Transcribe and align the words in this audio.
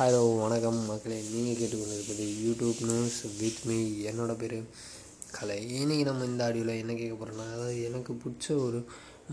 Hello 0.00 0.20
வணக்கம். 0.42 0.78
மக்களே 0.90 1.16
நீங்கள் 1.32 1.56
கேட்டுக்கொண்டிருப்பது 1.56 2.26
யூடியூப் 2.44 2.78
நியூஸ் 2.90 3.16
வித் 3.40 3.58
மீ 3.68 3.76
என்னோட 4.10 4.32
பேர் 4.42 4.54
கலை. 5.34 5.56
இன்றைக்கி 5.80 6.04
நம்ம 6.08 6.28
இந்த 6.28 6.44
ஆடியோவில் 6.46 6.80
என்ன 6.82 6.92
கேட்க 7.00 7.16
போகிறோன்னா 7.16 7.46
அதாவது 7.54 7.74
எனக்கு 7.88 8.12
பிடிச்ச 8.22 8.46
ஒரு 8.66 8.78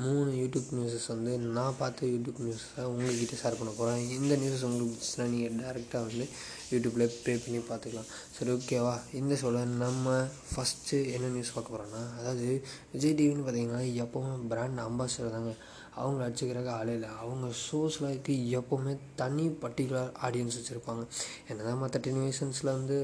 மூணு 0.02 0.32
யூடியூப் 0.40 0.74
நியூஸஸ் 0.78 1.08
வந்து 1.14 1.32
நான் 1.58 1.80
பார்த்த 1.80 2.10
யூடியூப் 2.14 2.42
நியூஸை 2.46 2.84
உங்கள்கிட்ட 2.90 3.40
ஷேர் 3.44 3.58
பண்ண 3.60 3.72
போகிறேன் 3.78 4.04
இந்த 4.18 4.34
நியூஸ் 4.44 4.66
உங்களுக்கு 4.70 4.98
பிடிச்சுன்னா 4.98 5.30
நீங்கள் 5.36 5.56
டேரெக்டாக 5.62 6.04
வந்து 6.08 6.28
யூடியூப்பில் 6.74 7.16
ப்ளே 7.22 7.36
பண்ணி 7.46 7.62
பார்த்துக்கலாம். 7.72 8.12
சரி 8.38 8.52
ஓகேவா 8.58 8.96
இந்த 9.22 9.38
சொல்ல 9.46 9.64
நம்ம 9.86 10.20
ஃபஸ்ட்டு 10.52 11.02
என்ன 11.16 11.32
நியூஸ் 11.38 11.56
பார்க்க 11.56 11.76
போகிறோன்னா 11.76 12.04
அதாவது 12.20 12.50
விஜய் 12.96 13.18
டிவின்னு 13.22 13.48
பார்த்தீங்கன்னா 13.48 13.84
எப்போவும் 14.06 14.46
பிராண்ட் 14.54 14.88
அம்பாசிடர் 14.90 15.36
தாங்க. 15.38 15.56
அவங்கள 16.02 16.26
அடிச்சுக்கிறக்க 16.28 16.72
ஆளே 16.80 16.94
இல்லை. 16.98 17.12
அவங்க 17.24 17.48
ஷோஸ்லக்கு 17.66 18.36
எப்போவுமே 18.60 18.94
தனி 19.22 19.48
பர்டிகுலர் 19.64 20.12
ஆடியன்ஸ் 20.28 20.60
வச்சுருப்பாங்க. 20.60 21.06
என்ன 21.50 21.64
தான் 21.70 21.82
மற்ற 21.86 22.00
டெலிவிஷன்ஸில் 22.10 22.76
வந்து 22.78 23.00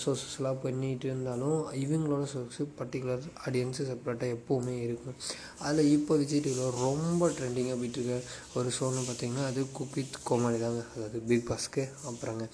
ஷோஸஸ்லாம் 0.00 0.60
பண்ணிகிட்டு 0.64 1.06
இருந்தாலும் 1.08 1.60
இவங்களோட 1.84 2.24
ஷோஸு 2.32 2.64
பர்டிகுலர் 2.80 3.24
ஆடியன்ஸு 3.46 3.86
செப்பரேட்டாக 3.88 4.34
எப்போவுமே 4.36 4.74
இருக்கும். 4.84 5.16
அதில் 5.66 5.90
இப்போ 5.94 6.16
விஜய் 6.20 6.42
டிவியில் 6.44 6.76
ரொம்ப 6.84 7.28
ட்ரெண்டிங்காக 7.38 7.76
போயிட்டுருக்க 7.80 8.18
ஒரு 8.58 8.70
ஷோன்னு 8.76 9.02
பார்த்தீங்கன்னா 9.08 9.46
அது 9.50 9.62
குக் 9.78 9.96
வித் 9.98 10.20
கோமாளி 10.28 10.60
தாங்க. 10.64 10.84
அதாவது 10.94 11.20
பிக் 11.30 11.48
பாஸ்க்கு 11.50 11.84
அப்புறங்க. 12.10 12.46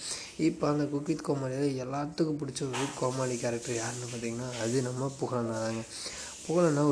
இப்போ 0.49 0.67
அந்த 0.73 0.87
குக் 0.95 1.11
வித் 1.13 1.27
கோமாளியில் 1.29 1.77
எல்லாத்துக்கும் 1.85 2.41
பிடிச்ச 2.43 2.63
ஒரு 2.71 2.89
கோமாளி 3.01 3.37
கேரக்டர் 3.45 3.81
யாருன்னு 3.83 4.11
பார்த்தீங்கன்னா 4.15 4.49
அது 4.65 4.87
நம்ம 4.89 5.11
புகழண்ணா 5.21 5.59
தாங்க. 5.67 5.85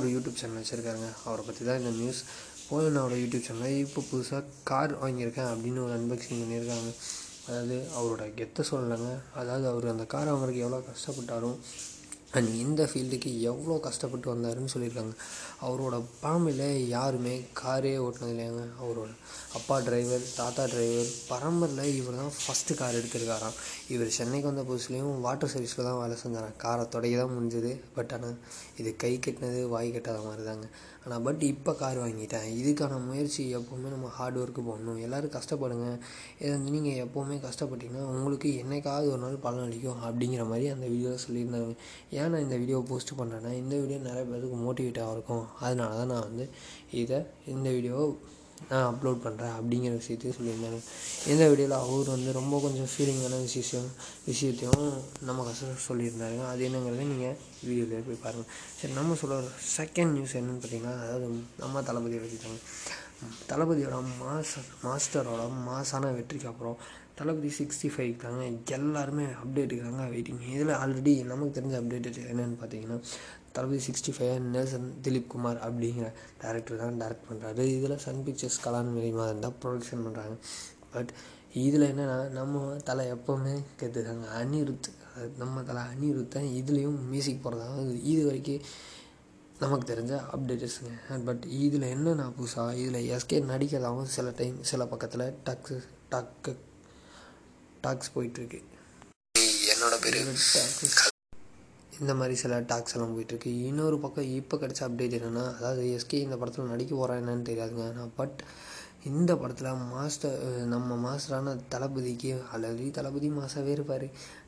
ஒரு 0.01 0.09
யூடியூப் 0.17 0.41
சேனல் 0.41 0.61
வச்சுருக்காருங்க. 0.63 1.11
அவரை 1.27 1.43
பற்றி 1.47 1.63
தான் 1.71 1.81
இந்த 1.83 1.95
நியூஸ் 2.01 2.23
புகழண்ணாவோட 2.71 3.15
யூடியூப் 3.21 3.47
சேனலில் 3.47 3.81
இப்போ 3.85 4.01
புதுசாக 4.09 4.51
கார் 4.71 4.93
வாங்கியிருக்கேன் 5.01 5.51
அப்படின்னு 5.53 5.81
ஒரு 5.87 5.95
அன்பாக்சிங் 5.99 6.43
பண்ணியிருக்காங்க. 6.43 6.91
அதாவது 7.47 7.77
அவரோட 7.99 8.25
கெத்தை 8.41 8.65
சொல்லலைங்க 8.69 9.13
அதாவது 9.41 9.65
அவர் 9.71 9.93
அந்த 9.93 10.05
கார் 10.13 10.31
வாங்குறதுக்கு 10.33 10.65
எவ்வளோ 10.67 10.85
கஷ்டப்பட்டாரும் 10.91 11.59
அண்ட் 12.39 12.51
இந்த 12.65 12.83
ஃபீல்டுக்கு 12.91 13.31
எவ்வளோ 13.51 13.77
கஷ்டப்பட்டு 13.87 14.29
வந்தாருன்னு 14.33 14.73
சொல்லியிருக்காங்க. 14.73 15.15
அவரோட 15.67 15.97
ஃபேமிலியில் 16.19 16.85
யாருமே 16.97 17.33
காரே 17.61 17.93
ஓட்டினது 18.05 18.33
இல்லையாங்க 18.35 18.65
அவரோட 18.83 19.11
அப்பா 19.59 19.77
டிரைவர் 19.87 20.25
தாத்தா 20.37 20.65
டிரைவர் 20.73 21.11
பரம்பரில் 21.31 21.97
இவர் 22.01 22.21
தான் 22.21 22.37
ஃபஸ்ட்டு 22.43 22.77
கார் 22.81 22.99
எடுத்திருக்காராம். 23.01 23.57
இவர் 23.95 24.15
சென்னைக்கு 24.19 24.51
வந்த 24.51 24.65
புதுசுலேயும் 24.71 25.19
வாட்டர் 25.27 25.53
சர்வீஸில் 25.55 25.89
தான் 25.89 26.01
வேலை 26.03 26.19
செஞ்சாராம். 26.23 26.57
காரை 26.65 26.85
தொடங்கி 26.95 27.19
தான் 27.23 27.35
முடிஞ்சது. 27.37 27.73
பட் 27.97 28.15
ஆனால் 28.19 28.39
இது 28.83 28.93
கை 29.05 29.13
கட்டினது 29.27 29.63
வாய் 29.75 29.95
கட்டாத 29.97 30.23
மாதிரி 30.29 30.45
தாங்க 30.51 30.69
ஆனால் 31.05 31.23
பட் 31.27 31.43
இப்போ 31.51 31.73
கார் 31.83 31.99
வாங்கிட்டேன். 32.03 32.47
இதுக்கான 32.61 32.99
முயற்சி 33.09 33.43
எப்போவுமே 33.59 33.91
நம்ம 33.95 34.09
ஹார்ட் 34.17 34.39
ஒர்க்கு 34.41 34.63
போடணும். 34.69 34.99
எல்லோரும் 35.07 35.35
கஷ்டப்படுங்க. 35.37 35.87
இதை 36.41 36.51
வந்து 36.57 36.75
நீங்கள் 36.77 36.99
எப்போவுமே 37.05 37.37
கஷ்டப்பட்டீங்கன்னா 37.47 38.05
உங்களுக்கு 38.15 38.51
என்னைக்காவது 38.63 39.09
ஒரு 39.15 39.23
நாள் 39.25 39.39
பலன் 39.47 39.65
அளிக்கும் 39.69 40.03
அப்படிங்கிற 40.09 40.45
மாதிரி 40.51 40.69
அந்த 40.75 40.89
வீடியோவில் 40.95 41.25
சொல்லியிருந்தாங்க. 41.27 41.73
ஏன் 42.19 42.31
நான் 42.35 42.45
இந்த 42.47 42.59
வீடியோ 42.65 42.81
போஸ்ட் 42.91 43.15
பண்ணுறேன்னா 43.21 43.53
இந்த 43.63 43.75
வீடியோ 43.85 44.01
நிறைய 44.09 44.25
பேருக்கு 44.33 44.59
மோட்டிவேட்டாக 44.67 45.15
இருக்கும். 45.17 45.47
அதனால 45.65 45.97
தான் 46.01 46.13
நான் 46.15 46.29
வந்து 46.29 46.47
இதை 47.05 47.21
இந்த 47.57 47.69
வீடியோ 47.79 47.99
நான் 48.69 48.89
அப்லோட் 48.91 49.23
பண்ணுறேன் 49.25 49.55
அப்படிங்கிற 49.59 49.93
விஷயத்தையும் 50.01 50.37
சொல்லியிருந்தாங்க. 50.39 50.81
இந்த 51.33 51.43
வீடியோவில் 51.51 51.77
அவர் 51.83 52.13
வந்து 52.15 52.31
ரொம்ப 52.41 52.61
கொஞ்சம் 52.65 52.91
ஃபீலிங்கான 52.93 53.41
விஷயம் 53.47 53.89
விஷயத்தையும் 54.31 54.87
நம்ம 55.29 55.45
கஷ்டம் 55.49 55.85
சொல்லியிருந்தாருங்க. 55.89 56.45
அது 56.53 56.67
என்னங்கிறத 56.69 57.07
நீங்கள் 57.13 57.37
வீடியோவில் 57.69 58.07
போய் 58.09 58.23
பாருங்கள் 58.25 58.51
சரி 58.81 58.95
நம்ம 59.01 59.17
சொல்கிற 59.23 59.41
செகண்ட் 59.77 60.15
நியூஸ் 60.17 60.37
என்னென்னு 60.41 60.63
பார்த்தீங்கன்னா 60.65 60.97
அதாவது 61.05 61.29
நம்ம 61.63 61.83
தளபதியை 61.91 62.21
பற்றி 62.25 62.39
தாங்க 62.45 62.61
தளபதியோட 63.51 63.97
மாஸ் 64.21 64.55
மாஸ்டரோட 64.85 65.43
மாசான 65.67 66.13
வெற்றிக்கு 66.15 66.47
அப்புறம் 66.47 66.77
தளபதி 67.19 67.51
சிக்ஸ்டி 67.59 67.89
ஃபைவ் 67.95 68.13
தாங்க. 68.23 68.43
எல்லாருமே 68.71 69.25
அப்டேட்டுக்கு 69.43 69.85
தாங்க 69.85 70.05
வெயிட்டிங் 70.13 70.41
இதில் 70.53 70.75
ஆல்ரெடி 70.79 71.13
நமக்கு 71.25 71.57
தெரிஞ்ச 71.59 71.75
அப்டேட் 71.81 72.09
என்னென்னு 72.25 72.59
பார்த்தீங்கன்னா 72.61 72.99
தளபதி 73.53 73.81
சிக்ஸ்டி 73.87 74.13
ஃபைவ் 74.17 74.35
நெல்சன் 74.55 74.89
திலீப் 75.03 75.29
குமார் 75.29 75.59
அப்படிங்கிற 75.59 76.07
டேரக்டர் 76.43 76.83
தான் 76.83 77.01
டேரக்ட் 77.01 77.29
பண்ணுறாரு 77.31 77.65
இதில் 77.77 77.97
சன் 77.99 78.23
பிக்சர்ஸ் 78.25 78.61
கலான் 78.65 78.95
வெளிமாதன் 78.97 79.33
இருந்தால் 79.33 79.59
ப்ரொடக்ஷன் 79.63 80.05
பண்ணுறாங்க 80.07 80.37
பட் 80.95 81.13
இதில் 81.65 81.91
என்னென்னா 81.91 82.19
நம்ம 82.31 82.59
தலை 82.85 83.05
எப்போவுமே 83.13 83.55
கேட்டுருக்காங்க 83.81 84.27
அனிருத் 84.37 84.89
நம்ம 85.39 85.63
தலை 85.63 85.83
அனிருத்தன் 85.93 86.49
இதுலேயும் 86.61 86.99
மியூசிக் 87.09 87.45
போடுறதாங்க 87.45 87.97
இது 88.05 88.21
வரைக்கும் 88.27 88.65
நமக்கு 89.63 89.87
தெரிஞ்ச 89.93 90.13
அப்டேட்டர்ஸுங்க 90.35 91.17
பட் 91.29 91.43
இதில் 91.63 91.87
என்னென்ன 91.95 92.27
புதுசாக 92.39 92.77
இதில் 92.83 93.09
எஸ்கே 93.15 93.39
நடிக்கிறதாகவும் 93.51 94.11
சில 94.17 94.33
டைம் 94.39 94.57
சில 94.71 94.85
பக்கத்தில் 94.93 95.25
டக்ஸு 95.49 95.79
டக்கு 96.13 96.53
டாக்ஸ் 97.85 98.13
போயிட்டுருக்கு. 98.15 98.61
என்னோட 99.73 99.97
பேர் 100.05 100.19
இந்த 102.01 102.13
மாதிரி 102.19 102.35
சில 102.43 102.59
டாக்ஸ் 102.71 102.95
எல்லாம் 102.95 103.13
போயிட்டுருக்கு. 103.15 103.51
இன்னொரு 103.69 103.97
பக்கம் 104.05 104.29
இப்போ 104.39 104.57
கிடச்ச 104.57 104.81
அப்டேட் 104.87 105.17
என்னென்னா 105.19 105.45
அதாவது 105.57 105.83
எஸ்கே 105.97 106.19
இந்த 106.27 106.37
படத்தில் 106.41 106.73
நடிக்க 106.73 106.93
போகிறா 107.01 107.17
என்னன்னு 107.21 107.49
தெரியாதுங்க. 107.51 107.85
ஆனால் 107.91 108.13
பட் 108.21 108.39
இந்த 109.09 109.33
படத்தில் 109.41 109.85
மாஸ்டர் 109.93 110.41
நம்ம 110.73 110.97
மாஸ்டரான 111.05 111.55
தளபதிக்கு 111.75 112.31
ஆல்ரெடி 112.55 112.87
தளபதி 112.99 113.29
மாசாவே 113.37 113.71
இருப்பார். 113.77 114.05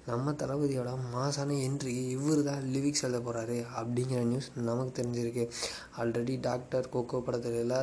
நம்ம 0.08 0.32
தளபதியோட 0.42 0.90
மாசான 1.14 1.56
என்ட்ரி 1.66 1.94
இவர் 2.16 2.42
தான் 2.48 2.64
லிரிக்ஸ் 2.74 3.04
எழுத 3.06 3.20
போகிறாரு 3.26 3.58
அப்படிங்கிற 3.80 4.22
நியூஸ் 4.30 4.48
நமக்கு 4.70 4.92
தெரிஞ்சிருக்கு. 4.98 5.44
ஆல்ரெடி 6.02 6.36
டாக்டர் 6.48 6.90
கொக்கோ 6.96 7.20
படத்துல 7.28 7.78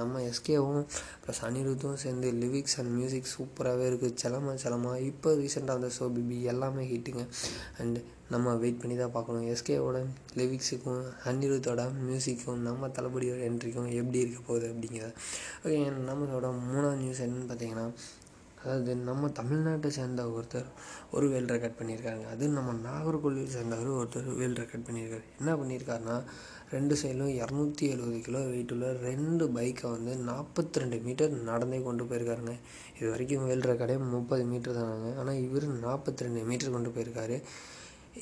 நம்ம 0.00 0.20
எஸ்கேவும் 0.30 0.84
ப்ளஸ் 1.22 1.40
அனிருத்தும் 1.46 2.02
சேர்ந்து 2.02 2.28
லிரிக்ஸ் 2.42 2.76
அண்ட் 2.80 2.92
மியூசிக் 2.98 3.32
சூப்பராகவே 3.32 3.86
இருக்குது 3.90 4.18
செலமா 4.22 4.52
செலமா 4.64 4.92
இப்போ 5.08 5.30
ரீசெண்டாக 5.40 5.76
வந்த 5.78 5.90
ஷோ 5.98 6.08
பிபி 6.16 6.36
எல்லாமே 6.52 6.84
ஹிட்டுங்க 6.92 7.24
அண்டு 7.80 8.02
நம்ம 8.34 8.54
வெயிட் 8.62 8.80
பண்ணி 8.82 8.94
தான் 9.00 9.14
பார்க்கணும். 9.16 9.46
எஸ்கேவோட 9.54 9.98
லிரிக்ஸுக்கும் 10.38 11.02
அனிருத்தோட 11.30 11.82
மியூசிக்கும் 12.06 12.62
நம்ம 12.68 12.88
தளபதியோட 12.98 13.40
என்ட்ரிக்கும் 13.48 13.90
எப்படி 14.00 14.22
இருக்க 14.24 14.40
போகுது 14.50 14.68
அப்படிங்கிறத. 14.72 15.12
ஓகே 15.64 15.80
நம்மளோட 16.10 16.48
மூணாவது 16.70 17.00
நியூஸ் 17.02 17.24
என்னென்னு 17.26 17.50
பார்த்தீங்கன்னா 17.50 17.88
அதாவது 18.60 18.92
நம்ம 19.08 19.28
தமிழ்நாட்டை 19.38 19.88
சேர்ந்த 19.96 20.22
ஒருத்தர் 20.36 20.68
ஒரு 21.16 21.26
வேல் 21.32 21.50
ரெக்கார்ட் 21.52 21.76
பண்ணியிருக்காங்க. 21.80 22.24
அது 22.34 22.44
நம்ம 22.56 22.72
நாகர்கோவிலில் 22.86 23.52
சேர்ந்தவர் 23.54 23.90
ஒருத்தர் 23.98 24.30
வேல் 24.40 24.56
ரெக்கார்ட் 24.60 24.86
பண்ணியிருக்காரு. 24.88 25.24
என்ன 25.40 25.50
பண்ணியிருக்காருன்னா 25.60 26.16
ரெண்டு 26.74 26.94
சைடிலும் 27.00 27.32
இரநூத்தி 27.40 27.84
எழுபது 27.94 28.18
கிலோ 28.26 28.40
வெயிட் 28.52 28.72
உள்ள 28.76 28.86
ரெண்டு 29.08 29.44
பைக்கை 29.56 29.86
வந்து 29.96 30.12
நாற்பத்தி 30.30 30.82
ரெண்டு 30.82 30.98
மீட்டர் 31.06 31.36
நடந்தே 31.50 31.78
கொண்டு 31.86 32.04
போயிருக்காருங்க. 32.10 32.54
இது 32.98 33.06
வரைக்கும் 33.12 33.46
வேல் 33.50 33.66
ரெக்கார்டே 33.70 33.98
முப்பது 34.16 34.46
மீட்டர் 34.52 34.78
தானாங்க 34.80 35.10
ஆனால் 35.22 35.40
இவர் 35.46 35.66
நாற்பத்தி 35.86 36.26
ரெண்டு 36.28 36.42
மீட்டர் 36.50 36.76
கொண்டு 36.76 36.92
போயிருக்காரு. 36.96 37.38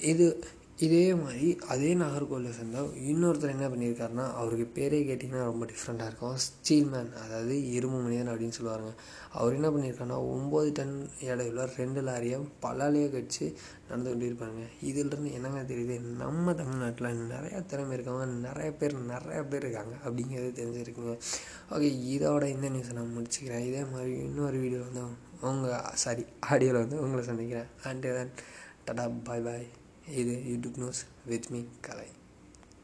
இது 0.00 0.44
இதே 0.84 1.14
மாதிரி 1.14 1.58
அதே 1.68 1.94
நாகர்கோவிலில் 1.94 2.54
சேர்ந்தால் 2.56 2.88
இன்னொருத்தர் 3.10 3.52
என்ன 3.54 3.66
பண்ணியிருக்காருன்னா 3.68 4.32
அவருக்கு 4.32 4.66
பேரே 4.76 4.98
கேட்டிங்கன்னா 5.08 5.44
ரொம்ப 5.50 5.66
டிஃப்ரெண்ட்டாக 5.66 6.08
இருக்கும். 6.10 6.36
ஸ்டீல் 6.36 6.86
மேன் 6.86 7.12
அதாவது 7.12 7.70
இரும்பு 7.72 7.98
மனிதன் 7.98 8.30
அப்படின்னு 8.32 8.56
சொல்லுவாருங்க. 8.58 8.92
அவர் 9.30 9.54
என்ன 9.54 9.68
பண்ணியிருக்காருன்னா 9.68 10.18
ஒம்பது 10.34 10.72
டன் 10.72 11.08
எடையுள்ள 11.20 11.68
ரெண்டு 11.76 12.02
லாரியை 12.02 12.40
பல்லாலேயே 12.64 13.06
கடிச்சு 13.14 13.54
நடந்து 13.88 14.10
கொண்டு 14.10 14.28
இருப்பாங்க 14.30 14.64
இதிலிருந்து 14.80 15.32
என்னங்க 15.32 15.62
தெரியுது? 15.72 16.00
நம்ம 16.00 16.54
தமிழ்நாட்டில் 16.54 17.22
நிறையா 17.34 17.66
திறமை 17.66 17.98
இருக்கவங்க 17.98 18.26
நிறைய 18.26 18.72
பேர் 18.72 18.98
நிறைய 19.12 19.42
பேர் 19.42 19.62
இருக்காங்க 19.62 19.94
அப்படிங்கிறது 20.04 20.50
தெரிஞ்சிருக்குங்க. 20.60 21.16
ஓகே 21.70 21.90
இதோட 22.14 22.44
இந்த 22.44 22.68
நியூஸை 22.68 22.92
நான் 22.92 23.14
முடிச்சுக்கிறேன். 23.18 23.66
இதே 23.70 23.84
மாதிரி 23.84 24.12
இன்னொரு 24.12 24.58
வீடியோ 24.58 24.80
வந்து 24.80 25.04
உங்கள் 25.40 25.80
சாரி 25.94 26.26
ஆடியோவில் 26.40 26.82
வந்து 26.84 27.00
உங்களை 27.00 27.24
சந்திக்கிறேன். 27.24 27.66
அண்ட் 27.84 28.02
தென் 28.02 28.34
டடா 28.86 29.10
பாய் 29.24 29.40
பாய் 29.40 29.66
இது 30.12 30.34
YouTube 30.46 30.78
news 30.78 31.00
with 31.26 31.48
me 31.52 31.60
Kalai 31.80 32.08